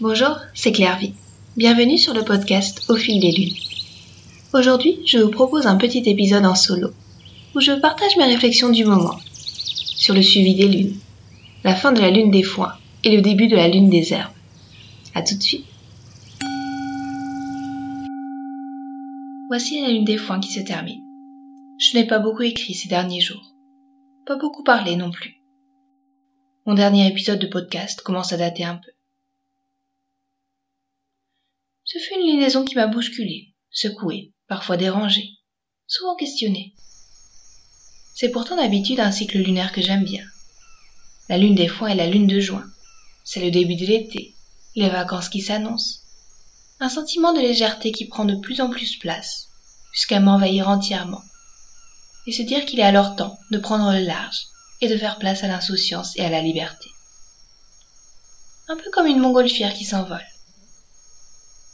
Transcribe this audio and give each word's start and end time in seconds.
Bonjour, 0.00 0.38
c'est 0.54 0.70
Claire 0.70 0.96
Vie. 0.96 1.14
Bienvenue 1.56 1.98
sur 1.98 2.14
le 2.14 2.22
podcast 2.22 2.88
Au 2.88 2.94
fil 2.94 3.18
des 3.20 3.32
lunes. 3.32 3.56
Aujourd'hui, 4.54 5.00
je 5.04 5.18
vous 5.18 5.32
propose 5.32 5.66
un 5.66 5.74
petit 5.74 6.08
épisode 6.08 6.46
en 6.46 6.54
solo 6.54 6.90
où 7.56 7.60
je 7.60 7.72
partage 7.72 8.16
mes 8.16 8.26
réflexions 8.26 8.68
du 8.68 8.84
moment 8.84 9.18
sur 9.32 10.14
le 10.14 10.22
suivi 10.22 10.54
des 10.54 10.68
lunes, 10.68 10.94
la 11.64 11.74
fin 11.74 11.90
de 11.90 12.00
la 12.00 12.12
lune 12.12 12.30
des 12.30 12.44
foins 12.44 12.74
et 13.02 13.16
le 13.16 13.22
début 13.22 13.48
de 13.48 13.56
la 13.56 13.66
lune 13.66 13.90
des 13.90 14.12
herbes. 14.12 14.30
À 15.16 15.22
tout 15.22 15.34
de 15.36 15.42
suite. 15.42 15.66
Voici 19.48 19.80
la 19.80 19.88
lune 19.88 20.04
des 20.04 20.16
foins 20.16 20.38
qui 20.38 20.52
se 20.52 20.60
termine. 20.60 21.02
Je 21.76 21.98
n'ai 21.98 22.06
pas 22.06 22.20
beaucoup 22.20 22.42
écrit 22.42 22.74
ces 22.74 22.88
derniers 22.88 23.20
jours. 23.20 23.52
Pas 24.26 24.36
beaucoup 24.36 24.62
parlé 24.62 24.94
non 24.94 25.10
plus. 25.10 25.42
Mon 26.66 26.74
dernier 26.74 27.08
épisode 27.08 27.40
de 27.40 27.48
podcast 27.48 28.00
commence 28.02 28.32
à 28.32 28.36
dater 28.36 28.62
un 28.62 28.76
peu. 28.76 28.92
Ce 31.90 31.98
fut 31.98 32.20
une 32.20 32.38
liaison 32.38 32.66
qui 32.66 32.74
m'a 32.74 32.86
bousculée, 32.86 33.54
secouée, 33.70 34.34
parfois 34.46 34.76
dérangée, 34.76 35.30
souvent 35.86 36.16
questionnée. 36.16 36.74
C'est 38.14 38.28
pourtant 38.28 38.56
d'habitude 38.56 39.00
un 39.00 39.10
cycle 39.10 39.38
lunaire 39.38 39.72
que 39.72 39.80
j'aime 39.80 40.04
bien. 40.04 40.22
La 41.30 41.38
lune 41.38 41.54
des 41.54 41.66
foins 41.66 41.88
est 41.88 41.94
la 41.94 42.06
lune 42.06 42.26
de 42.26 42.40
juin. 42.40 42.66
C'est 43.24 43.40
le 43.40 43.50
début 43.50 43.76
de 43.76 43.86
l'été, 43.86 44.34
les 44.76 44.90
vacances 44.90 45.30
qui 45.30 45.40
s'annoncent. 45.40 46.00
Un 46.78 46.90
sentiment 46.90 47.32
de 47.32 47.40
légèreté 47.40 47.90
qui 47.90 48.04
prend 48.04 48.26
de 48.26 48.36
plus 48.36 48.60
en 48.60 48.68
plus 48.68 48.98
place, 48.98 49.48
jusqu'à 49.94 50.20
m'envahir 50.20 50.68
entièrement 50.68 51.22
et 52.26 52.32
se 52.32 52.42
dire 52.42 52.66
qu'il 52.66 52.80
est 52.80 52.82
alors 52.82 53.16
temps 53.16 53.38
de 53.50 53.56
prendre 53.56 53.90
le 53.94 54.04
large 54.04 54.42
et 54.82 54.88
de 54.88 54.98
faire 54.98 55.18
place 55.18 55.42
à 55.42 55.48
l'insouciance 55.48 56.14
et 56.18 56.20
à 56.20 56.28
la 56.28 56.42
liberté. 56.42 56.90
Un 58.68 58.76
peu 58.76 58.90
comme 58.90 59.06
une 59.06 59.20
montgolfière 59.20 59.72
qui 59.72 59.86
s'envole. 59.86 60.26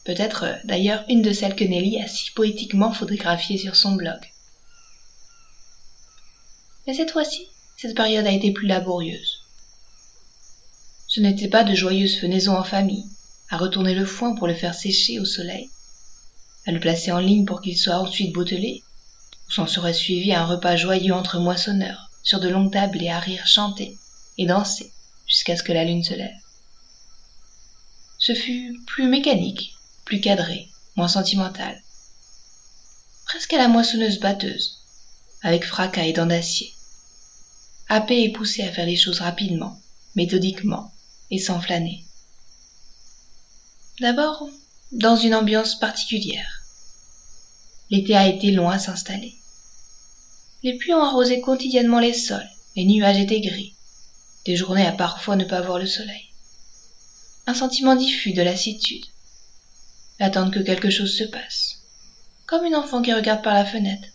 Peut-être 0.05 0.45
euh, 0.45 0.55
d'ailleurs 0.65 1.05
une 1.09 1.23
de 1.23 1.33
celles 1.33 1.57
que 1.57 1.65
Nelly 1.65 2.01
a 2.01 2.09
si 2.09 2.31
poétiquement 2.33 2.93
photographiées 2.93 3.59
sur 3.59 3.77
son 3.77 3.93
blog. 3.93 4.21
Mais 6.87 6.95
cette 6.95 7.11
fois-ci, 7.11 7.49
cette 7.77 7.97
période 7.97 8.27
a 8.27 8.33
été 8.33 8.53
plus 8.53 8.67
laborieuse. 8.67 9.43
Ce 11.09 11.21
n'était 11.21 11.49
pas 11.49 11.65
de 11.65 11.75
joyeuses 11.75 12.19
fenaisons 12.19 12.57
en 12.57 12.65
famille, 12.65 13.07
à 13.51 13.57
retourner 13.57 13.95
le 13.95 14.05
foin 14.05 14.35
pour 14.35 14.47
le 14.47 14.55
faire 14.55 14.75
sécher 14.75 15.19
au 15.19 15.25
soleil, 15.25 15.71
à 16.67 16.73
le 16.73 16.81
placer 16.81 17.13
en 17.13 17.21
ligne 17.21 17.45
pour 17.47 17.61
qu'il 17.61 17.79
soit 17.79 17.99
ensuite 17.99 18.35
bottelé, 18.35 18.83
S'en 19.49 19.67
serait 19.67 19.95
suivi 19.95 20.33
un 20.33 20.47
repas 20.47 20.77
joyeux 20.77 21.13
entre 21.13 21.39
moissonneurs, 21.39 22.11
sur 22.23 22.41
de 22.41 22.49
longues 22.49 22.73
tables 22.73 23.03
et 23.03 23.11
à 23.11 23.21
rire 23.21 23.47
chanter 23.47 23.99
et 24.39 24.47
danser 24.47 24.91
jusqu'à 25.27 25.57
ce 25.57 25.63
que 25.63 25.73
la 25.73 25.85
lune 25.85 26.03
se 26.03 26.15
lève. 26.15 26.35
Ce 28.19 28.35
fut 28.35 28.81
plus 28.87 29.07
mécanique, 29.07 29.74
plus 30.05 30.21
cadré, 30.21 30.69
moins 30.97 31.09
sentimental. 31.09 31.83
Presque 33.27 33.53
à 33.53 33.59
la 33.59 33.69
moissonneuse 33.69 34.21
batteuse, 34.21 34.79
avec 35.43 35.65
fracas 35.65 36.05
et 36.05 36.13
dents 36.13 36.27
d'acier. 36.27 36.73
Happé 37.89 38.23
et 38.23 38.33
poussé 38.33 38.63
à 38.63 38.73
faire 38.73 38.87
les 38.87 38.97
choses 38.97 39.21
rapidement, 39.21 39.81
méthodiquement 40.15 40.93
et 41.31 41.39
sans 41.39 41.61
flâner. 41.61 42.05
D'abord, 44.01 44.49
dans 44.93 45.17
une 45.17 45.35
ambiance 45.35 45.79
particulière. 45.79 46.63
L'été 47.91 48.17
a 48.17 48.29
été 48.29 48.51
long 48.51 48.71
à 48.71 48.79
s'installer. 48.79 49.35
Les 50.63 50.77
pluies 50.79 50.95
ont 50.95 51.05
arrosé 51.05 51.41
quotidiennement 51.41 52.01
les 52.01 52.15
sols, 52.15 52.49
les 52.77 52.85
nuages 52.85 53.19
étaient 53.19 53.41
gris. 53.41 53.75
Des 54.47 54.57
journées 54.57 54.87
à 54.87 54.93
parfois 54.93 55.37
ne 55.37 55.45
pas 55.45 55.61
voir 55.61 55.79
le 55.79 55.87
soleil. 55.87 56.31
Un 57.47 57.55
sentiment 57.55 57.95
diffus 57.95 58.33
de 58.33 58.43
lassitude. 58.43 59.05
L'attente 60.19 60.53
que 60.53 60.61
quelque 60.61 60.91
chose 60.91 61.17
se 61.17 61.25
passe. 61.25 61.79
Comme 62.47 62.65
une 62.65 62.77
enfant 62.77 63.03
qui 63.03 63.13
regarde 63.13 63.43
par 63.43 63.55
la 63.55 63.65
fenêtre, 63.65 64.09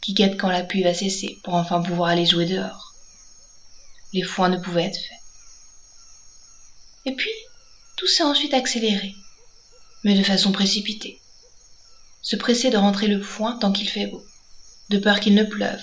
qui 0.00 0.14
guette 0.14 0.38
quand 0.38 0.50
la 0.50 0.62
pluie 0.62 0.82
va 0.82 0.94
cesser 0.94 1.38
pour 1.42 1.54
enfin 1.54 1.82
pouvoir 1.82 2.10
aller 2.10 2.26
jouer 2.26 2.46
dehors. 2.46 2.94
Les 4.12 4.22
foins 4.22 4.48
ne 4.48 4.58
pouvaient 4.58 4.84
être 4.84 4.98
faits. 4.98 5.20
Et 7.06 7.14
puis, 7.14 7.30
tout 7.96 8.06
s'est 8.06 8.22
ensuite 8.22 8.54
accéléré, 8.54 9.14
mais 10.04 10.16
de 10.16 10.22
façon 10.22 10.52
précipitée 10.52 11.20
se 12.26 12.34
presser 12.34 12.70
de 12.70 12.76
rentrer 12.76 13.06
le 13.06 13.22
foin 13.22 13.56
tant 13.56 13.70
qu'il 13.70 13.88
fait 13.88 14.08
beau, 14.08 14.26
de 14.90 14.98
peur 14.98 15.20
qu'il 15.20 15.36
ne 15.36 15.44
pleuve, 15.44 15.80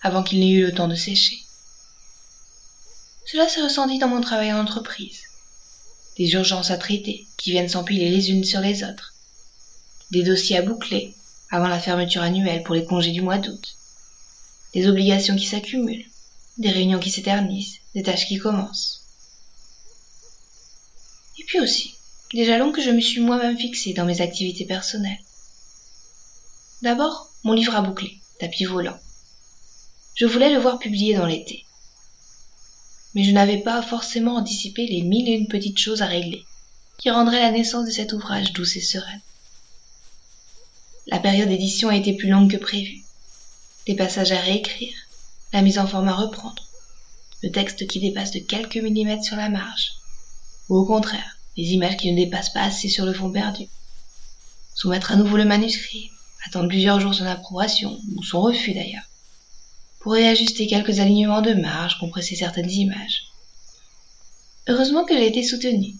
avant 0.00 0.22
qu'il 0.22 0.40
n'ait 0.40 0.48
eu 0.48 0.62
le 0.62 0.72
temps 0.72 0.88
de 0.88 0.94
sécher. 0.94 1.36
Cela 3.26 3.46
se 3.50 3.60
ressentit 3.60 3.98
dans 3.98 4.08
mon 4.08 4.22
travail 4.22 4.50
en 4.50 4.60
entreprise. 4.60 5.20
Des 6.18 6.32
urgences 6.32 6.70
à 6.70 6.78
traiter 6.78 7.26
qui 7.36 7.52
viennent 7.52 7.68
s'empiler 7.68 8.10
les 8.10 8.30
unes 8.30 8.44
sur 8.44 8.60
les 8.60 8.82
autres. 8.82 9.14
Des 10.10 10.24
dossiers 10.24 10.58
à 10.58 10.62
boucler 10.62 11.14
avant 11.50 11.68
la 11.68 11.78
fermeture 11.78 12.22
annuelle 12.22 12.64
pour 12.64 12.74
les 12.74 12.84
congés 12.84 13.12
du 13.12 13.22
mois 13.22 13.38
d'août. 13.38 13.76
Des 14.74 14.88
obligations 14.88 15.36
qui 15.36 15.46
s'accumulent, 15.46 16.04
des 16.58 16.70
réunions 16.70 16.98
qui 16.98 17.10
s'éternisent, 17.10 17.78
des 17.94 18.02
tâches 18.02 18.26
qui 18.26 18.38
commencent. 18.38 19.02
Et 21.38 21.44
puis 21.44 21.60
aussi, 21.60 21.94
des 22.34 22.44
jalons 22.44 22.72
que 22.72 22.82
je 22.82 22.90
me 22.90 23.00
suis 23.00 23.20
moi-même 23.20 23.56
fixés 23.56 23.94
dans 23.94 24.04
mes 24.04 24.20
activités 24.20 24.66
personnelles. 24.66 25.22
D'abord, 26.82 27.30
mon 27.44 27.52
livre 27.52 27.76
à 27.76 27.80
boucler, 27.80 28.18
tapis 28.40 28.64
volant. 28.64 28.98
Je 30.14 30.26
voulais 30.26 30.50
le 30.50 30.58
voir 30.58 30.78
publié 30.78 31.14
dans 31.14 31.26
l'été. 31.26 31.64
Mais 33.14 33.24
je 33.24 33.32
n'avais 33.32 33.58
pas 33.58 33.82
forcément 33.82 34.36
anticipé 34.36 34.86
les 34.86 35.02
mille 35.02 35.28
et 35.28 35.32
une 35.32 35.48
petites 35.48 35.78
choses 35.78 36.02
à 36.02 36.06
régler, 36.06 36.44
qui 36.98 37.10
rendraient 37.10 37.40
la 37.40 37.52
naissance 37.52 37.86
de 37.86 37.90
cet 37.90 38.12
ouvrage 38.12 38.52
douce 38.52 38.76
et 38.76 38.80
sereine. 38.80 39.20
La 41.06 41.18
période 41.18 41.48
d'édition 41.48 41.88
a 41.88 41.96
été 41.96 42.12
plus 42.12 42.28
longue 42.28 42.50
que 42.50 42.58
prévu. 42.58 43.02
Des 43.86 43.94
passages 43.94 44.32
à 44.32 44.40
réécrire, 44.40 44.94
la 45.52 45.62
mise 45.62 45.78
en 45.78 45.86
forme 45.86 46.08
à 46.08 46.14
reprendre, 46.14 46.68
le 47.42 47.50
texte 47.50 47.86
qui 47.86 48.00
dépasse 48.00 48.32
de 48.32 48.40
quelques 48.40 48.76
millimètres 48.76 49.24
sur 49.24 49.36
la 49.36 49.48
marge, 49.48 49.92
ou 50.68 50.76
au 50.76 50.84
contraire, 50.84 51.38
les 51.56 51.68
images 51.72 51.96
qui 51.96 52.12
ne 52.12 52.16
dépassent 52.16 52.52
pas 52.52 52.62
assez 52.62 52.88
sur 52.88 53.06
le 53.06 53.14
fond 53.14 53.32
perdu. 53.32 53.68
Soumettre 54.74 55.12
à 55.12 55.16
nouveau 55.16 55.36
le 55.36 55.46
manuscrit, 55.46 56.10
attendre 56.46 56.68
plusieurs 56.68 57.00
jours 57.00 57.14
son 57.14 57.24
approbation, 57.24 57.98
ou 58.16 58.22
son 58.22 58.42
refus 58.42 58.74
d'ailleurs, 58.74 59.07
pour 60.00 60.12
réajuster 60.12 60.66
quelques 60.66 61.00
alignements 61.00 61.42
de 61.42 61.54
marge, 61.54 61.98
compresser 61.98 62.36
certaines 62.36 62.70
images. 62.70 63.24
Heureusement 64.68 65.04
que 65.04 65.14
j'ai 65.14 65.26
été 65.26 65.42
soutenue 65.42 65.94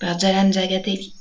par 0.00 0.18
Jalan 0.18 0.50
Jagatelli, 0.50 1.14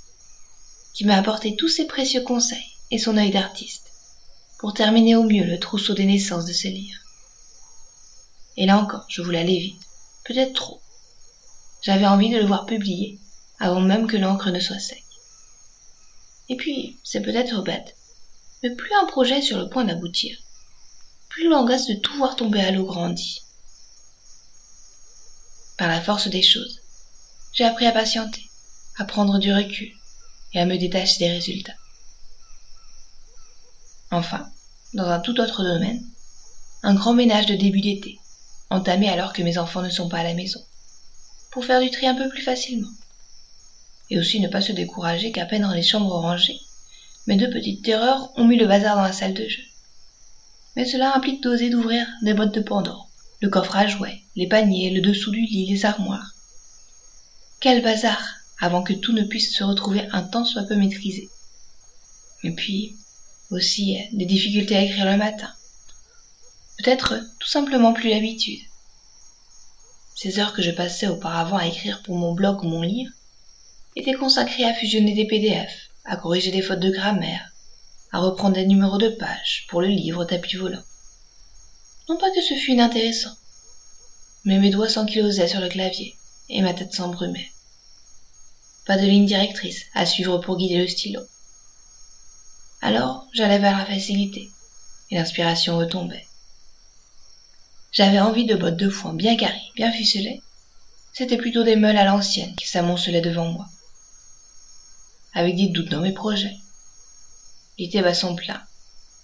qui 0.94 1.06
m'a 1.06 1.18
apporté 1.18 1.56
tous 1.56 1.70
ses 1.70 1.86
précieux 1.86 2.22
conseils 2.22 2.78
et 2.92 2.98
son 2.98 3.18
œil 3.18 3.32
d'artiste, 3.32 3.92
pour 4.60 4.74
terminer 4.74 5.16
au 5.16 5.24
mieux 5.24 5.44
le 5.44 5.60
trousseau 5.60 5.94
des 5.94 6.06
naissances 6.06 6.46
de 6.46 6.54
ce 6.54 6.68
livre. 6.68 7.00
Et 8.56 8.66
là 8.66 8.78
encore, 8.78 9.06
je 9.10 9.22
voulais 9.22 9.40
aller 9.40 9.60
vite, 9.60 9.82
peut-être 10.26 10.54
trop. 10.54 10.80
J'avais 11.82 12.06
envie 12.06 12.30
de 12.30 12.38
le 12.38 12.46
voir 12.46 12.66
publié, 12.66 13.20
avant 13.60 13.82
même 13.82 14.08
que 14.08 14.18
l'encre 14.18 14.52
ne 14.52 14.60
soit 14.60 14.80
sec. 14.80 15.04
Et 16.50 16.56
puis, 16.56 16.98
c'est 17.04 17.22
peut-être 17.22 17.62
bête, 17.62 17.96
mais 18.62 18.76
plus 18.76 18.94
un 19.02 19.06
projet 19.06 19.42
sur 19.42 19.58
le 19.58 19.70
point 19.70 19.86
d'aboutir, 19.86 20.38
plus 21.34 21.50
l'angoisse 21.50 21.88
de 21.88 21.96
tout 21.96 22.16
voir 22.16 22.36
tomber 22.36 22.62
à 22.62 22.70
l'eau 22.70 22.86
grandit. 22.86 23.42
Par 25.80 25.88
la 25.88 26.00
force 26.00 26.28
des 26.28 26.44
choses, 26.44 26.80
j'ai 27.54 27.64
appris 27.64 27.88
à 27.88 27.92
patienter, 27.92 28.48
à 29.00 29.06
prendre 29.06 29.40
du 29.40 29.52
recul 29.52 29.92
et 30.54 30.60
à 30.60 30.66
me 30.66 30.78
détacher 30.78 31.18
des 31.18 31.32
résultats. 31.32 31.74
Enfin, 34.12 34.48
dans 34.94 35.08
un 35.08 35.20
tout 35.20 35.40
autre 35.40 35.64
domaine, 35.64 36.06
un 36.84 36.94
grand 36.94 37.16
ménage 37.16 37.48
de 37.48 37.56
début 37.56 37.82
d'été, 37.82 38.20
entamé 38.70 39.10
alors 39.10 39.34
que 39.34 39.42
mes 39.42 39.58
enfants 39.58 39.82
ne 39.82 39.90
sont 39.90 40.10
pas 40.10 40.20
à 40.20 40.24
la 40.24 40.36
maison, 40.36 40.64
pour 41.50 41.66
faire 41.66 41.82
du 41.82 41.90
tri 41.90 42.06
un 42.06 42.16
peu 42.16 42.30
plus 42.30 42.44
facilement. 42.44 42.92
Et 44.12 44.20
aussi 44.20 44.40
ne 44.40 44.50
pas 44.50 44.62
se 44.62 44.72
décourager 44.72 45.32
qu'à 45.32 45.48
peine 45.48 45.64
dans 45.64 45.74
les 45.74 45.82
chambres 45.82 46.16
rangées, 46.16 46.60
mes 47.26 47.38
deux 47.38 47.50
petites 47.50 47.84
terreurs 47.84 48.32
ont 48.38 48.46
mis 48.46 48.58
le 48.58 48.68
bazar 48.68 48.96
dans 48.96 49.02
la 49.02 49.14
salle 49.14 49.34
de 49.34 49.48
jeu. 49.48 49.64
Mais 50.76 50.86
cela 50.86 51.16
implique 51.16 51.44
d'oser 51.44 51.70
d'ouvrir 51.70 52.08
des 52.22 52.34
boîtes 52.34 52.56
de 52.56 52.62
Pandore, 52.62 53.10
le 53.42 53.50
coffre 53.50 53.76
à 53.76 53.88
jouets, 53.88 54.22
les 54.36 54.48
paniers, 54.48 54.90
le 54.90 55.02
dessous 55.02 55.32
du 55.32 55.42
lit, 55.42 55.68
les 55.72 55.86
armoires. 55.86 56.34
Quel 57.60 57.84
bazar 57.84 58.22
avant 58.60 58.84
que 58.84 58.94
tout 58.94 59.14
ne 59.14 59.24
puisse 59.24 59.56
se 59.56 59.64
retrouver 59.64 60.08
un 60.12 60.24
temps 60.24 60.46
soit 60.46 60.64
peu 60.64 60.76
maîtrisé. 60.76 61.30
Et 62.44 62.52
puis, 62.52 62.96
aussi, 63.52 63.98
des 64.14 64.26
difficultés 64.26 64.76
à 64.76 64.82
écrire 64.82 65.06
le 65.06 65.18
matin. 65.18 65.52
Peut-être 66.78 67.20
tout 67.40 67.48
simplement 67.48 67.94
plus 67.94 68.10
l'habitude. 68.10 68.62
Ces 70.16 70.40
heures 70.40 70.54
que 70.54 70.62
je 70.62 70.72
passais 70.72 71.08
auparavant 71.08 71.58
à 71.58 71.68
écrire 71.68 72.02
pour 72.04 72.16
mon 72.16 72.34
blog 72.34 72.64
ou 72.64 72.68
mon 72.68 72.82
livre 72.82 73.12
étaient 73.96 74.14
consacrées 74.14 74.66
à 74.66 74.74
fusionner 74.74 75.14
des 75.14 75.28
PDF, 75.28 75.90
à 76.06 76.16
corriger 76.16 76.52
des 76.52 76.62
fautes 76.62 76.80
de 76.80 76.90
grammaire, 76.90 77.53
à 78.14 78.20
reprendre 78.20 78.56
des 78.56 78.68
numéros 78.68 79.00
de 79.00 79.10
page 79.10 79.66
pour 79.68 79.82
le 79.82 79.88
livre 79.88 80.24
tapis 80.24 80.56
volant. 80.56 80.84
Non 82.08 82.18
pas 82.18 82.30
que 82.30 82.42
ce 82.42 82.54
fût 82.54 82.74
inintéressant, 82.74 83.36
mais 84.46 84.60
mes 84.60 84.70
doigts 84.70 84.88
s'enkylosaient 84.88 85.48
sur 85.48 85.60
le 85.60 85.68
clavier 85.68 86.16
et 86.50 86.62
ma 86.62 86.74
tête 86.74 86.94
s'embrumait. 86.94 87.52
pas 88.86 88.98
de 88.98 89.06
ligne 89.06 89.26
directrice 89.26 89.86
à 89.96 90.06
suivre 90.06 90.38
pour 90.38 90.58
guider 90.58 90.78
le 90.78 90.88
stylo. 90.88 91.22
Alors 92.82 93.28
j'allais 93.34 93.60
vers 93.60 93.78
la 93.78 93.86
facilité, 93.86 94.52
et 95.10 95.16
l'inspiration 95.16 95.78
retombait. 95.78 96.28
J'avais 97.92 98.20
envie 98.20 98.46
de 98.46 98.56
bottes 98.56 98.78
de 98.78 98.90
foin 98.90 99.14
bien 99.14 99.36
carrées, 99.38 99.72
bien 99.76 99.92
ficelées. 99.92 100.42
C'était 101.14 101.38
plutôt 101.38 101.64
des 101.64 101.76
meules 101.76 101.98
à 101.98 102.06
l'ancienne 102.06 102.56
qui 102.56 102.68
s'amoncelaient 102.68 103.22
devant 103.22 103.52
moi. 103.52 103.68
Avec 105.34 105.56
des 105.56 105.68
doutes 105.68 105.90
dans 105.90 106.02
mes 106.02 106.12
projets. 106.12 106.58
L'été 107.78 108.02
va 108.02 108.14
son 108.14 108.36
plein, 108.36 108.62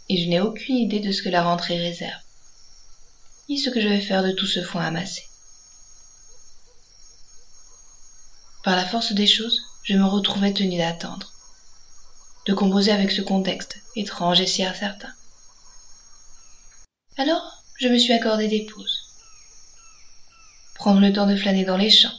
et 0.10 0.24
je 0.24 0.28
n'ai 0.28 0.40
aucune 0.40 0.78
idée 0.78 1.00
de 1.00 1.12
ce 1.12 1.22
que 1.22 1.30
la 1.30 1.44
rentrée 1.44 1.78
réserve, 1.78 2.22
ni 3.48 3.60
ce 3.60 3.70
que 3.70 3.80
je 3.80 3.88
vais 3.88 4.02
faire 4.02 4.24
de 4.24 4.32
tout 4.32 4.48
ce 4.48 4.64
foin 4.64 4.86
amassé. 4.86 5.24
Par 8.64 8.76
la 8.76 8.86
force 8.86 9.14
des 9.14 9.28
choses, 9.28 9.62
je 9.84 9.96
me 9.96 10.06
retrouvais 10.06 10.54
tenu 10.54 10.78
d'attendre, 10.78 11.32
de 12.48 12.54
composer 12.54 12.92
avec 12.92 13.12
ce 13.12 13.22
contexte 13.22 13.78
étrange 13.96 14.40
et 14.42 14.48
si 14.48 14.64
incertain. 14.64 15.14
Alors, 17.18 17.64
je 17.80 17.88
me 17.88 17.98
suis 17.98 18.14
accordé 18.14 18.48
des 18.48 18.66
pauses. 18.66 19.06
Prendre 20.76 21.02
le 21.02 21.14
temps 21.14 21.28
de 21.28 21.36
flâner 21.36 21.66
dans 21.66 21.78
les 21.78 21.90
champs, 21.90 22.18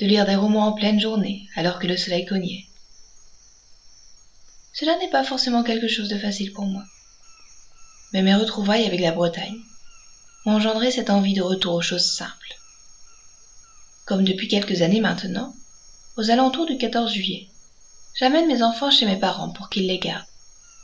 de 0.00 0.06
lire 0.06 0.26
des 0.26 0.36
romans 0.36 0.68
en 0.68 0.72
pleine 0.72 1.00
journée 1.00 1.48
alors 1.56 1.78
que 1.78 1.86
le 1.86 1.96
soleil 1.96 2.24
cognait. 2.24 2.66
Cela 4.72 4.96
n'est 4.98 5.10
pas 5.10 5.24
forcément 5.24 5.62
quelque 5.62 5.88
chose 5.88 6.08
de 6.08 6.18
facile 6.18 6.52
pour 6.52 6.64
moi. 6.64 6.84
Mais 8.12 8.22
mes 8.22 8.34
retrouvailles 8.34 8.86
avec 8.86 9.00
la 9.00 9.12
Bretagne 9.12 9.58
m'ont 10.44 10.60
cette 10.90 11.10
envie 11.10 11.34
de 11.34 11.42
retour 11.42 11.74
aux 11.74 11.82
choses 11.82 12.10
simples. 12.10 12.58
Comme 14.06 14.24
depuis 14.24 14.48
quelques 14.48 14.82
années 14.82 15.00
maintenant, 15.00 15.54
aux 16.16 16.30
alentours 16.30 16.66
du 16.66 16.76
14 16.76 17.12
juillet, 17.12 17.48
j'amène 18.18 18.48
mes 18.48 18.62
enfants 18.62 18.90
chez 18.90 19.06
mes 19.06 19.18
parents 19.18 19.50
pour 19.50 19.68
qu'ils 19.68 19.86
les 19.86 19.98
gardent, 19.98 20.26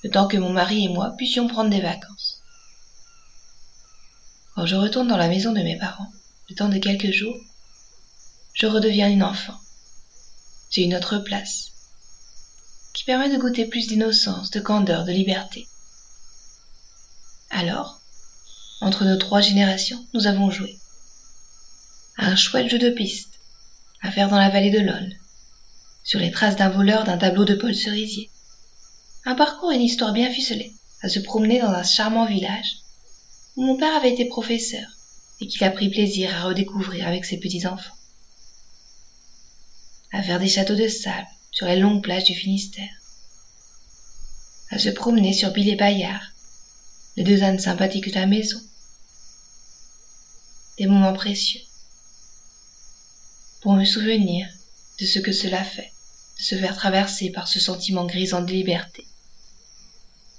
le 0.04 0.10
temps 0.10 0.28
que 0.28 0.36
mon 0.36 0.50
mari 0.50 0.84
et 0.84 0.88
moi 0.88 1.14
puissions 1.16 1.48
prendre 1.48 1.70
des 1.70 1.80
vacances. 1.80 2.42
Quand 4.54 4.66
je 4.66 4.76
retourne 4.76 5.08
dans 5.08 5.16
la 5.16 5.28
maison 5.28 5.52
de 5.52 5.62
mes 5.62 5.78
parents, 5.78 6.12
le 6.48 6.54
temps 6.54 6.68
de 6.68 6.78
quelques 6.78 7.10
jours, 7.10 7.36
je 8.54 8.66
redeviens 8.66 9.08
une 9.08 9.22
enfant. 9.22 9.58
J'ai 10.70 10.82
une 10.82 10.94
autre 10.94 11.18
place, 11.18 11.72
qui 12.98 13.04
permet 13.04 13.30
de 13.30 13.40
goûter 13.40 13.64
plus 13.64 13.86
d'innocence, 13.86 14.50
de 14.50 14.58
candeur, 14.58 15.04
de 15.04 15.12
liberté. 15.12 15.68
Alors, 17.48 18.00
entre 18.80 19.04
nos 19.04 19.16
trois 19.16 19.40
générations, 19.40 20.04
nous 20.14 20.26
avons 20.26 20.50
joué. 20.50 20.76
un 22.16 22.34
chouette 22.34 22.68
jeu 22.68 22.80
de 22.80 22.90
piste, 22.90 23.38
à 24.02 24.10
faire 24.10 24.28
dans 24.28 24.36
la 24.36 24.48
vallée 24.48 24.72
de 24.72 24.80
l'Aulne, 24.80 25.14
sur 26.02 26.18
les 26.18 26.32
traces 26.32 26.56
d'un 26.56 26.70
voleur 26.70 27.04
d'un 27.04 27.18
tableau 27.18 27.44
de 27.44 27.54
Paul 27.54 27.72
Cerisier. 27.72 28.32
Un 29.24 29.36
parcours 29.36 29.70
et 29.70 29.76
une 29.76 29.82
histoire 29.82 30.12
bien 30.12 30.32
ficelée, 30.32 30.72
à 31.00 31.08
se 31.08 31.20
promener 31.20 31.60
dans 31.60 31.70
un 31.70 31.84
charmant 31.84 32.26
village 32.26 32.78
où 33.54 33.62
mon 33.62 33.76
père 33.76 33.94
avait 33.94 34.12
été 34.12 34.24
professeur 34.24 34.88
et 35.40 35.46
qu'il 35.46 35.62
a 35.62 35.70
pris 35.70 35.88
plaisir 35.88 36.34
à 36.34 36.48
redécouvrir 36.48 37.06
avec 37.06 37.24
ses 37.24 37.38
petits-enfants. 37.38 37.94
À 40.10 40.20
faire 40.20 40.40
des 40.40 40.48
châteaux 40.48 40.74
de 40.74 40.88
sable 40.88 41.28
sur 41.58 41.66
les 41.66 41.80
longues 41.80 42.04
plages 42.04 42.22
du 42.22 42.36
Finistère. 42.36 42.88
À 44.70 44.78
se 44.78 44.90
promener 44.90 45.32
sur 45.32 45.50
Bill 45.50 45.68
et 45.68 45.74
Bayard, 45.74 46.22
les 47.16 47.24
deux 47.24 47.42
ânes 47.42 47.58
sympathiques 47.58 48.10
de 48.10 48.14
la 48.14 48.26
maison. 48.26 48.60
Des 50.78 50.86
moments 50.86 51.14
précieux. 51.14 51.60
Pour 53.60 53.72
me 53.72 53.84
souvenir 53.84 54.46
de 55.00 55.04
ce 55.04 55.18
que 55.18 55.32
cela 55.32 55.64
fait, 55.64 55.90
de 56.38 56.44
se 56.44 56.54
faire 56.54 56.76
traverser 56.76 57.30
par 57.30 57.48
ce 57.48 57.58
sentiment 57.58 58.06
grisant 58.06 58.42
de 58.42 58.52
liberté. 58.52 59.04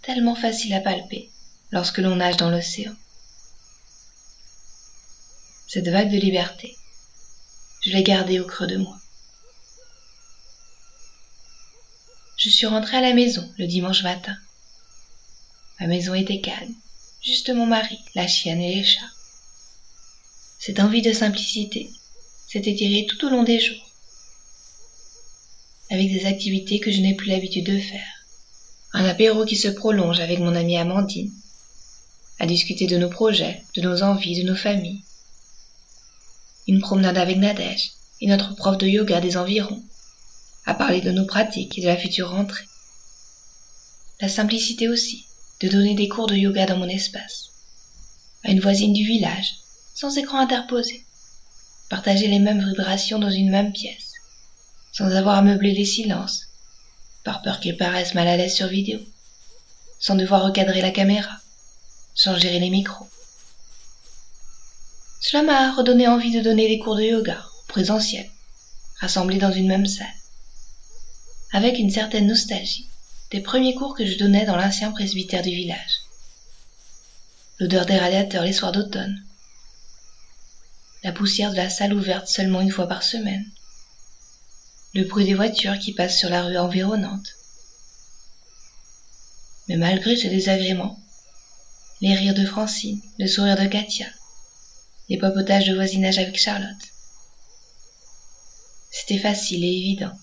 Tellement 0.03 0.35
facile 0.35 0.73
à 0.73 0.79
palper 0.79 1.29
lorsque 1.71 1.97
l'on 1.97 2.15
nage 2.15 2.37
dans 2.37 2.49
l'océan 2.49 2.95
cette 5.67 5.89
vague 5.89 6.13
de 6.13 6.17
liberté. 6.17 6.77
Je 7.81 7.91
l'ai 7.91 8.03
gardée 8.03 8.39
au 8.39 8.45
creux 8.45 8.67
de 8.67 8.77
moi. 8.77 8.97
Je 12.39 12.49
suis 12.49 12.67
rentrée 12.67 12.95
à 12.95 13.01
la 13.01 13.13
maison 13.13 13.45
le 13.57 13.67
dimanche 13.67 14.01
matin. 14.03 14.33
Ma 15.77 15.87
maison 15.87 16.13
était 16.13 16.39
calme, 16.39 16.73
juste 17.21 17.49
mon 17.49 17.65
mari, 17.65 17.99
la 18.15 18.29
chienne 18.29 18.61
et 18.61 18.75
les 18.75 18.85
chats. 18.85 19.11
Cette 20.57 20.79
envie 20.79 21.01
de 21.01 21.11
simplicité 21.11 21.91
s'est 22.47 22.59
étirée 22.59 23.07
tout 23.09 23.25
au 23.25 23.29
long 23.29 23.43
des 23.43 23.59
jours, 23.59 23.91
avec 25.89 26.09
des 26.13 26.25
activités 26.27 26.79
que 26.79 26.93
je 26.93 27.01
n'ai 27.01 27.13
plus 27.13 27.27
l'habitude 27.27 27.65
de 27.65 27.77
faire. 27.77 28.07
Un 28.93 29.03
apéro 29.03 29.43
qui 29.43 29.57
se 29.57 29.67
prolonge 29.67 30.21
avec 30.21 30.39
mon 30.39 30.55
amie 30.55 30.77
Amandine, 30.77 31.33
à 32.39 32.45
discuter 32.45 32.87
de 32.87 32.95
nos 32.95 33.09
projets, 33.09 33.65
de 33.75 33.81
nos 33.81 34.01
envies, 34.01 34.41
de 34.41 34.47
nos 34.47 34.55
familles, 34.55 35.03
une 36.69 36.79
promenade 36.79 37.17
avec 37.17 37.35
Nadège 37.35 37.91
et 38.21 38.27
notre 38.27 38.55
prof 38.55 38.77
de 38.77 38.87
yoga 38.87 39.19
des 39.19 39.35
environs, 39.35 39.83
à 40.69 40.75
parler 40.75 41.01
de 41.01 41.09
nos 41.09 41.25
pratiques 41.25 41.79
et 41.79 41.81
de 41.81 41.87
la 41.87 41.97
future 41.97 42.29
rentrée. 42.29 42.67
La 44.21 44.29
simplicité 44.29 44.87
aussi, 44.87 45.25
de 45.61 45.67
donner 45.67 45.95
des 45.95 46.07
cours 46.07 46.27
de 46.27 46.35
yoga 46.35 46.67
dans 46.67 46.77
mon 46.77 46.87
espace, 46.87 47.49
à 48.43 48.51
une 48.51 48.59
voisine 48.59 48.93
du 48.93 49.03
village, 49.03 49.55
sans 49.95 50.15
écran 50.19 50.37
interposé, 50.37 51.03
partager 51.89 52.27
les 52.27 52.37
mêmes 52.37 52.63
vibrations 52.63 53.17
dans 53.17 53.31
une 53.31 53.49
même 53.49 53.71
pièce, 53.71 54.13
sans 54.91 55.09
avoir 55.09 55.37
à 55.37 55.41
meubler 55.41 55.71
les 55.71 55.85
silences, 55.85 56.43
par 57.23 57.41
peur 57.41 57.59
qu'ils 57.59 57.75
paraissent 57.75 58.13
mal 58.13 58.27
à 58.27 58.37
l'aise 58.37 58.53
sur 58.53 58.67
vidéo, 58.67 58.99
sans 59.99 60.15
devoir 60.15 60.43
recadrer 60.43 60.83
la 60.83 60.91
caméra, 60.91 61.35
sans 62.13 62.37
gérer 62.37 62.59
les 62.59 62.69
micros. 62.69 63.09
Cela 65.19 65.41
m'a 65.41 65.73
redonné 65.73 66.07
envie 66.07 66.31
de 66.31 66.41
donner 66.41 66.67
des 66.67 66.77
cours 66.77 66.95
de 66.95 67.03
yoga, 67.05 67.43
présentiel, 67.67 68.29
rassemblés 68.99 69.39
dans 69.39 69.51
une 69.51 69.67
même 69.67 69.87
salle. 69.87 70.18
Avec 71.51 71.79
une 71.79 71.89
certaine 71.89 72.27
nostalgie, 72.27 72.87
des 73.31 73.41
premiers 73.41 73.73
cours 73.73 73.95
que 73.95 74.05
je 74.05 74.19
donnais 74.19 74.45
dans 74.45 74.55
l'ancien 74.55 74.91
presbytère 74.91 75.41
du 75.41 75.49
village. 75.49 75.99
L'odeur 77.59 77.87
des 77.87 77.97
radiateurs 77.97 78.43
les 78.43 78.53
soirs 78.53 78.71
d'automne. 78.71 79.25
La 81.03 81.11
poussière 81.11 81.51
de 81.51 81.55
la 81.55 81.69
salle 81.69 81.93
ouverte 81.93 82.27
seulement 82.27 82.61
une 82.61 82.71
fois 82.71 82.87
par 82.87 83.01
semaine. 83.01 83.49
Le 84.93 85.05
bruit 85.05 85.25
des 85.25 85.33
voitures 85.33 85.79
qui 85.79 85.93
passent 85.93 86.19
sur 86.19 86.29
la 86.29 86.43
rue 86.43 86.57
environnante. 86.57 87.35
Mais 89.67 89.77
malgré 89.77 90.15
ce 90.15 90.27
désagrément, 90.27 90.99
les 92.01 92.13
rires 92.13 92.35
de 92.35 92.45
Francine, 92.45 93.01
le 93.17 93.27
sourire 93.27 93.57
de 93.57 93.65
Katia, 93.65 94.07
les 95.09 95.17
papotages 95.17 95.67
de 95.67 95.73
voisinage 95.73 96.19
avec 96.19 96.39
Charlotte. 96.39 96.87
C'était 98.91 99.19
facile 99.19 99.63
et 99.63 99.67
évident. 99.67 100.13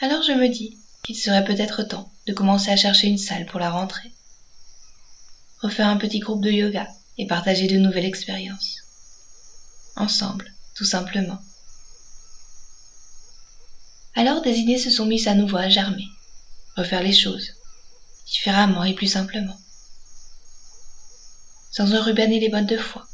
Alors 0.00 0.22
je 0.22 0.32
me 0.32 0.48
dis 0.48 0.78
qu'il 1.02 1.16
serait 1.16 1.44
peut-être 1.44 1.82
temps 1.82 2.10
de 2.26 2.32
commencer 2.32 2.70
à 2.70 2.76
chercher 2.76 3.08
une 3.08 3.18
salle 3.18 3.46
pour 3.46 3.60
la 3.60 3.70
rentrée. 3.70 4.12
Refaire 5.60 5.88
un 5.88 5.96
petit 5.96 6.20
groupe 6.20 6.42
de 6.42 6.50
yoga 6.50 6.88
et 7.16 7.26
partager 7.26 7.66
de 7.66 7.78
nouvelles 7.78 8.04
expériences. 8.04 8.82
Ensemble, 9.96 10.52
tout 10.76 10.84
simplement. 10.84 11.38
Alors 14.14 14.42
des 14.42 14.58
idées 14.58 14.78
se 14.78 14.90
sont 14.90 15.06
mises 15.06 15.28
à 15.28 15.34
nouveau 15.34 15.56
à 15.56 15.68
germer. 15.68 16.06
Refaire 16.76 17.02
les 17.02 17.12
choses, 17.12 17.52
différemment 18.26 18.84
et 18.84 18.94
plus 18.94 19.08
simplement 19.08 19.58
sans 21.78 21.94
enrubanner 21.94 22.40
les 22.40 22.48
bonnes 22.48 22.66
de 22.66 22.76
foi. 22.76 23.06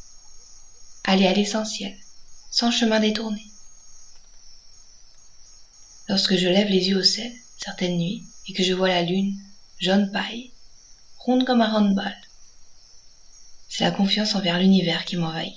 Aller 1.05 1.27
à 1.27 1.35
l'essentiel, 1.35 1.95
sans 2.51 2.71
chemin 2.71 2.99
détourné. 2.99 3.43
Lorsque 6.09 6.37
je 6.37 6.49
lève 6.49 6.69
les 6.69 6.89
yeux 6.89 6.99
au 6.99 7.03
ciel, 7.03 7.33
certaines 7.59 7.97
nuits, 7.97 8.25
et 8.49 8.53
que 8.53 8.63
je 8.63 8.75
vois 8.75 8.89
la 8.89 9.03
lune, 9.03 9.35
jaune 9.79 10.11
paille, 10.13 10.51
ronde 11.19 11.47
comme 11.47 11.63
un 11.63 11.73
handball, 11.73 12.17
c'est 13.69 13.85
la 13.85 13.91
confiance 13.91 14.35
envers 14.35 14.59
l'univers 14.59 15.05
qui 15.05 15.17
m'envahit. 15.17 15.57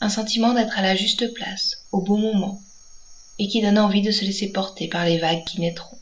Un 0.00 0.10
sentiment 0.10 0.52
d'être 0.52 0.78
à 0.78 0.82
la 0.82 0.94
juste 0.94 1.32
place, 1.34 1.78
au 1.90 2.00
bon 2.00 2.18
moment, 2.18 2.60
et 3.38 3.48
qui 3.48 3.62
donne 3.62 3.78
envie 3.78 4.02
de 4.02 4.12
se 4.12 4.24
laisser 4.24 4.52
porter 4.52 4.88
par 4.88 5.04
les 5.04 5.18
vagues 5.18 5.44
qui 5.44 5.60
naîtront. 5.60 5.98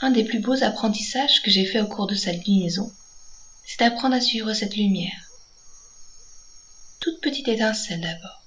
Un 0.00 0.10
des 0.10 0.24
plus 0.24 0.40
beaux 0.40 0.64
apprentissages 0.64 1.42
que 1.42 1.50
j'ai 1.50 1.66
fait 1.66 1.80
au 1.80 1.86
cours 1.86 2.06
de 2.06 2.14
cette 2.14 2.46
liaison, 2.46 2.90
c'est 3.66 3.80
d'apprendre 3.80 4.16
à 4.16 4.20
suivre 4.20 4.52
cette 4.54 4.76
lumière. 4.76 5.30
Toute 7.00 7.20
petite 7.20 7.48
étincelle 7.48 8.00
d'abord. 8.00 8.39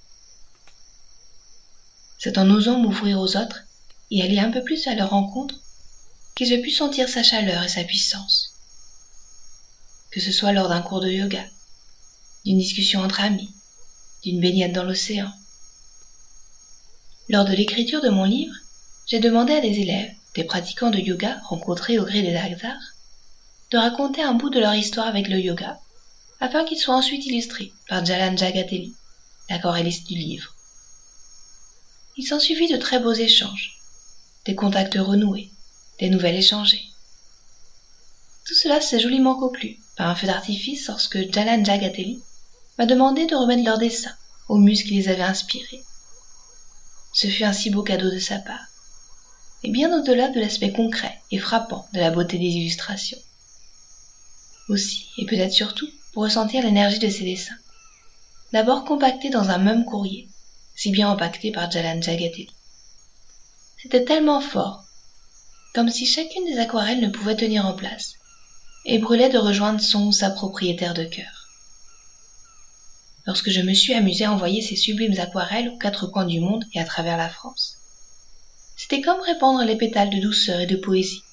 C'est 2.24 2.38
en 2.38 2.50
osant 2.50 2.80
m'ouvrir 2.80 3.20
aux 3.20 3.36
autres 3.36 3.66
et 4.10 4.22
aller 4.22 4.40
un 4.40 4.50
peu 4.50 4.64
plus 4.64 4.88
à 4.88 4.96
leur 4.96 5.10
rencontre 5.10 5.56
que 6.38 6.46
j'ai 6.46 6.62
pu 6.62 6.72
sentir 6.72 7.10
sa 7.10 7.22
chaleur 7.22 7.62
et 7.64 7.68
sa 7.68 7.84
puissance. 7.84 8.54
Que 10.10 10.22
ce 10.22 10.32
soit 10.32 10.54
lors 10.54 10.70
d'un 10.70 10.82
cours 10.82 11.02
de 11.02 11.10
yoga, 11.10 11.44
d'une 12.46 12.60
discussion 12.60 13.02
entre 13.02 13.20
amis, 13.20 13.50
d'une 14.24 14.40
baignade 14.40 14.72
dans 14.72 14.86
l'océan. 14.86 15.30
Lors 17.28 17.44
de 17.44 17.52
l'écriture 17.52 18.02
de 18.02 18.08
mon 18.08 18.24
livre, 18.24 18.56
j'ai 19.06 19.20
demandé 19.20 19.52
à 19.52 19.60
des 19.60 19.82
élèves, 19.82 20.14
des 20.34 20.46
pratiquants 20.46 20.92
de 20.92 21.00
yoga 21.00 21.42
rencontrés 21.44 22.00
au 22.00 22.06
gré 22.06 22.22
des 22.22 22.38
hasards, 22.38 22.94
de 23.72 23.78
raconter 23.78 24.22
un 24.22 24.36
bout 24.36 24.50
de 24.50 24.62
leur 24.62 24.76
histoire 24.76 25.08
avec 25.08 25.28
le 25.28 25.42
yoga, 25.42 25.78
afin 26.40 26.64
qu'il 26.64 26.80
soit 26.80 26.96
ensuite 26.96 27.26
illustré 27.26 27.74
par 27.90 28.06
Jalan 28.06 28.38
Jagateli, 28.38 28.94
l'aquarelliste 29.50 30.08
du 30.08 30.14
livre. 30.14 30.53
Il 32.16 32.28
s'en 32.28 32.40
suivit 32.40 32.72
de 32.72 32.78
très 32.78 33.00
beaux 33.00 33.14
échanges, 33.14 33.80
des 34.46 34.54
contacts 34.54 34.96
renoués, 34.96 35.50
des 36.00 36.10
nouvelles 36.10 36.36
échangées. 36.36 36.86
Tout 38.46 38.54
cela 38.54 38.82
s'est 38.82 39.00
joliment 39.00 39.34
conclu 39.34 39.80
par 39.98 40.10
un 40.10 40.16
feu 40.16 40.28
d'artifice 40.28 40.88
lorsque 40.88 41.32
Jalan 41.32 41.64
Jagateli 41.64 42.22
m'a 42.78 42.86
demandé 42.86 43.26
de 43.26 43.36
remettre 43.36 43.64
leur 43.64 43.80
dessin 43.80 44.12
aux 44.48 44.58
muses 44.58 44.84
qui 44.84 44.94
les 44.94 45.08
avaient 45.08 45.24
inspirés. 45.24 45.84
Ce 47.14 47.28
fut 47.28 47.46
un 47.46 47.54
si 47.54 47.72
beau 47.72 47.82
cadeau 47.82 48.12
de 48.12 48.20
sa 48.20 48.38
part, 48.38 48.68
et 49.64 49.72
bien 49.72 49.98
au-delà 49.98 50.30
de 50.30 50.40
l'aspect 50.40 50.72
concret 50.72 51.20
et 51.32 51.40
frappant 51.40 51.88
de 51.94 52.00
la 52.00 52.12
beauté 52.12 52.38
des 52.38 52.46
illustrations. 52.46 53.20
Aussi, 54.70 55.08
et 55.18 55.26
peut-être 55.26 55.52
surtout, 55.52 55.90
pour 56.12 56.24
ressentir 56.24 56.64
l'énergie 56.64 57.00
de 57.00 57.10
ses 57.10 57.24
dessins. 57.24 57.58
D'abord 58.52 58.86
compactés 58.86 59.32
dans 59.32 59.50
un 59.50 59.58
même 59.58 59.84
courrier, 59.84 60.30
si 60.76 60.92
bien 60.92 61.10
empaqueté 61.10 61.52
par 61.52 61.70
Jalan 61.70 62.02
Jagateli. 62.02 62.50
C'était 63.82 64.06
tellement 64.06 64.42
fort, 64.42 64.86
comme 65.74 65.90
si 65.90 66.06
chacune 66.06 66.46
des 66.46 66.60
aquarelles 66.60 67.02
ne 67.02 67.10
pouvait 67.10 67.36
tenir 67.36 67.66
en 67.66 67.74
place, 67.74 68.14
et 68.86 69.00
brûlait 69.00 69.30
de 69.30 69.38
rejoindre 69.38 69.82
son 69.82 70.08
ou 70.08 70.12
sa 70.12 70.30
propriétaire 70.30 70.94
de 70.94 71.06
cœur. 71.06 71.50
Lorsque 73.26 73.50
je 73.50 73.62
me 73.62 73.74
suis 73.74 73.94
amusé 73.94 74.26
à 74.26 74.32
envoyer 74.32 74.62
ces 74.62 74.76
sublimes 74.76 75.20
aquarelles 75.20 75.70
aux 75.70 75.78
quatre 75.78 76.08
coins 76.08 76.26
du 76.26 76.40
monde 76.40 76.66
et 76.74 76.80
à 76.80 76.86
travers 76.86 77.18
la 77.18 77.30
France. 77.30 77.78
C'était 78.76 79.02
comme 79.02 79.22
répandre 79.22 79.64
les 79.64 79.78
pétales 79.78 80.10
de 80.10 80.20
douceur 80.20 80.60
et 80.60 80.66
de 80.66 80.76
poésie 80.76 81.24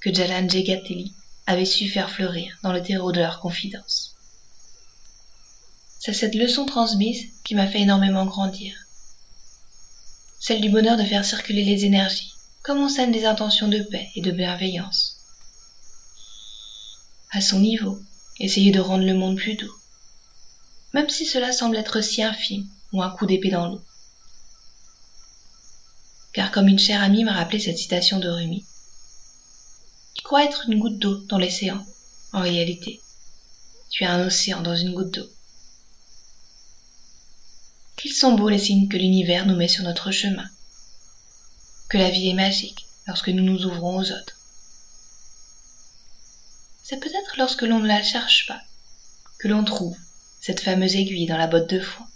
que 0.00 0.12
Jalan 0.12 0.48
Jagateli 0.48 1.12
avait 1.46 1.64
su 1.64 1.88
faire 1.88 2.10
fleurir 2.10 2.56
dans 2.62 2.72
le 2.72 2.82
terreau 2.82 3.12
de 3.12 3.20
leur 3.20 3.40
confidence. 3.40 4.17
C'est 6.00 6.12
cette 6.12 6.36
leçon 6.36 6.64
transmise 6.64 7.26
qui 7.44 7.54
m'a 7.54 7.66
fait 7.66 7.80
énormément 7.80 8.24
grandir. 8.24 8.74
Celle 10.38 10.60
du 10.60 10.70
bonheur 10.70 10.96
de 10.96 11.04
faire 11.04 11.24
circuler 11.24 11.64
les 11.64 11.84
énergies, 11.84 12.32
comme 12.62 12.78
on 12.78 12.88
sème 12.88 13.10
des 13.10 13.24
intentions 13.24 13.66
de 13.66 13.82
paix 13.82 14.08
et 14.14 14.20
de 14.20 14.30
bienveillance. 14.30 15.16
À 17.32 17.40
son 17.40 17.58
niveau, 17.58 17.98
essayer 18.38 18.70
de 18.70 18.80
rendre 18.80 19.04
le 19.04 19.14
monde 19.14 19.36
plus 19.36 19.56
doux, 19.56 19.74
même 20.94 21.08
si 21.08 21.26
cela 21.26 21.52
semble 21.52 21.76
être 21.76 22.00
si 22.00 22.22
infime 22.22 22.68
ou 22.92 23.02
un 23.02 23.10
coup 23.10 23.26
d'épée 23.26 23.50
dans 23.50 23.66
l'eau. 23.66 23.82
Car 26.32 26.52
comme 26.52 26.68
une 26.68 26.78
chère 26.78 27.02
amie 27.02 27.24
m'a 27.24 27.32
rappelé 27.32 27.58
cette 27.58 27.78
citation 27.78 28.20
de 28.20 28.28
Rumi, 28.28 28.64
tu 30.14 30.22
crois 30.22 30.44
être 30.44 30.66
une 30.68 30.78
goutte 30.78 30.98
d'eau 30.98 31.16
dans 31.26 31.38
l'océan. 31.38 31.84
En 32.32 32.40
réalité, 32.40 33.00
tu 33.90 34.04
es 34.04 34.06
un 34.06 34.24
océan 34.24 34.62
dans 34.62 34.76
une 34.76 34.94
goutte 34.94 35.14
d'eau. 35.14 35.28
Qu'ils 37.98 38.14
sont 38.14 38.34
beaux 38.34 38.48
les 38.48 38.58
signes 38.58 38.88
que 38.88 38.96
l'univers 38.96 39.44
nous 39.44 39.56
met 39.56 39.66
sur 39.66 39.82
notre 39.82 40.12
chemin. 40.12 40.48
Que 41.88 41.98
la 41.98 42.10
vie 42.10 42.28
est 42.28 42.34
magique 42.34 42.86
lorsque 43.08 43.28
nous 43.28 43.42
nous 43.42 43.66
ouvrons 43.66 43.98
aux 43.98 44.12
autres. 44.12 44.36
C'est 46.84 47.00
peut-être 47.00 47.36
lorsque 47.36 47.62
l'on 47.62 47.80
ne 47.80 47.88
la 47.88 48.02
cherche 48.02 48.46
pas 48.46 48.62
que 49.38 49.48
l'on 49.48 49.64
trouve 49.64 49.96
cette 50.40 50.60
fameuse 50.60 50.94
aiguille 50.94 51.26
dans 51.26 51.36
la 51.36 51.48
botte 51.48 51.68
de 51.68 51.80
foin, 51.80 52.06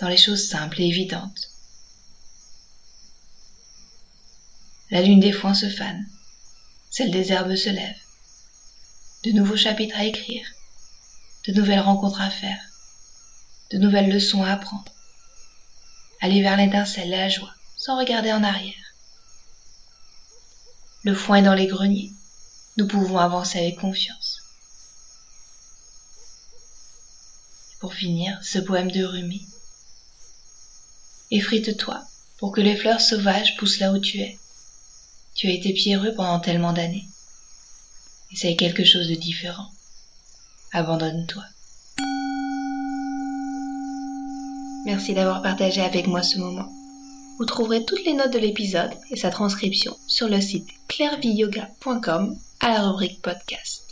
dans 0.00 0.08
les 0.08 0.16
choses 0.16 0.48
simples 0.48 0.80
et 0.80 0.86
évidentes. 0.86 1.50
La 4.90 5.02
lune 5.02 5.20
des 5.20 5.32
foins 5.32 5.54
se 5.54 5.68
fane, 5.68 6.06
celle 6.90 7.10
des 7.12 7.32
herbes 7.32 7.54
se 7.54 7.70
lève, 7.70 7.98
de 9.24 9.30
nouveaux 9.30 9.56
chapitres 9.56 9.96
à 9.96 10.04
écrire, 10.04 10.46
de 11.46 11.52
nouvelles 11.52 11.80
rencontres 11.80 12.20
à 12.20 12.30
faire, 12.30 12.60
de 13.70 13.78
nouvelles 13.78 14.10
leçons 14.10 14.42
à 14.42 14.52
apprendre. 14.52 14.92
Aller 16.20 16.42
vers 16.42 16.56
l'étincelle 16.56 17.10
la 17.10 17.28
joie, 17.28 17.54
sans 17.76 17.98
regarder 17.98 18.32
en 18.32 18.42
arrière. 18.42 18.74
Le 21.04 21.14
foin 21.14 21.36
est 21.36 21.42
dans 21.42 21.54
les 21.54 21.66
greniers, 21.66 22.12
nous 22.76 22.86
pouvons 22.86 23.18
avancer 23.18 23.58
avec 23.58 23.78
confiance. 23.78 24.36
pour 27.86 27.94
finir, 27.94 28.40
ce 28.42 28.58
poème 28.58 28.90
de 28.90 29.04
Rumi. 29.04 29.46
Effrite-toi 31.30 32.02
pour 32.38 32.52
que 32.52 32.60
les 32.60 32.76
fleurs 32.76 33.00
sauvages 33.00 33.56
poussent 33.56 33.78
là 33.78 33.92
où 33.92 33.98
tu 33.98 34.18
es. 34.18 34.38
Tu 35.34 35.46
as 35.46 35.52
été 35.52 35.72
pierreux 35.72 36.12
pendant 36.14 36.40
tellement 36.40 36.72
d'années. 36.72 37.06
Essaye 38.32 38.56
quelque 38.56 38.84
chose 38.84 39.08
de 39.08 39.14
différent. 39.14 39.70
Abandonne-toi. 40.72 41.44
Merci 44.86 45.12
d'avoir 45.12 45.42
partagé 45.42 45.82
avec 45.82 46.06
moi 46.06 46.22
ce 46.22 46.38
moment. 46.38 46.72
Vous 47.38 47.44
trouverez 47.44 47.84
toutes 47.84 48.04
les 48.04 48.14
notes 48.14 48.32
de 48.32 48.38
l'épisode 48.38 48.92
et 49.10 49.16
sa 49.16 49.30
transcription 49.30 49.94
sur 50.06 50.28
le 50.28 50.40
site 50.40 50.68
clairviyoga.com 50.88 52.34
à 52.60 52.68
la 52.68 52.88
rubrique 52.88 53.20
podcast. 53.20 53.82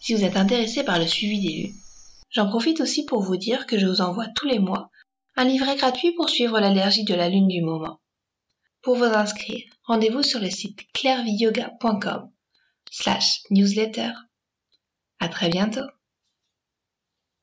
Si 0.00 0.14
vous 0.14 0.24
êtes 0.24 0.36
intéressé 0.36 0.82
par 0.82 0.98
le 0.98 1.06
suivi 1.06 1.40
des 1.40 1.62
lunes, 1.62 1.74
J'en 2.32 2.48
profite 2.48 2.80
aussi 2.80 3.04
pour 3.04 3.22
vous 3.22 3.36
dire 3.36 3.66
que 3.66 3.78
je 3.78 3.86
vous 3.86 4.00
envoie 4.00 4.26
tous 4.34 4.48
les 4.48 4.58
mois 4.58 4.90
un 5.36 5.44
livret 5.44 5.76
gratuit 5.76 6.12
pour 6.12 6.30
suivre 6.30 6.58
l'allergie 6.60 7.04
de 7.04 7.14
la 7.14 7.28
lune 7.28 7.48
du 7.48 7.60
moment. 7.60 8.00
Pour 8.82 8.96
vous 8.96 9.04
inscrire, 9.04 9.62
rendez-vous 9.84 10.22
sur 10.22 10.40
le 10.40 10.50
site 10.50 10.90
clairviyoga.com 10.92 12.30
slash 12.90 13.42
newsletter. 13.50 14.12
À 15.20 15.28
très 15.28 15.50
bientôt! 15.50 15.86